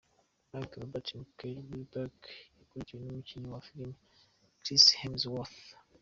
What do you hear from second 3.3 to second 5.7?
wa filimi Chris Hemsworth.